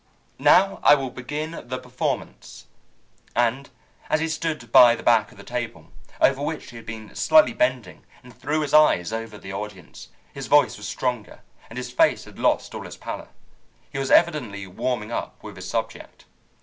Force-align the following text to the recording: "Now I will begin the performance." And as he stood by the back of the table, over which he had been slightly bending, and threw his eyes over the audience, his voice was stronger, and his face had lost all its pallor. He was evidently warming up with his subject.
"Now 0.39 0.79
I 0.81 0.95
will 0.95 1.11
begin 1.11 1.51
the 1.67 1.77
performance." 1.77 2.65
And 3.35 3.69
as 4.09 4.19
he 4.19 4.27
stood 4.29 4.71
by 4.71 4.95
the 4.95 5.03
back 5.03 5.31
of 5.31 5.37
the 5.37 5.43
table, 5.43 5.91
over 6.19 6.41
which 6.41 6.71
he 6.71 6.77
had 6.77 6.87
been 6.87 7.13
slightly 7.15 7.53
bending, 7.53 8.03
and 8.23 8.33
threw 8.35 8.61
his 8.61 8.73
eyes 8.73 9.13
over 9.13 9.37
the 9.37 9.53
audience, 9.53 10.07
his 10.33 10.47
voice 10.47 10.75
was 10.75 10.87
stronger, 10.87 11.41
and 11.69 11.77
his 11.77 11.91
face 11.91 12.23
had 12.25 12.39
lost 12.39 12.73
all 12.73 12.87
its 12.87 12.97
pallor. 12.97 13.27
He 13.91 13.99
was 13.99 14.09
evidently 14.09 14.65
warming 14.65 15.11
up 15.11 15.37
with 15.43 15.55
his 15.55 15.69
subject. 15.69 16.25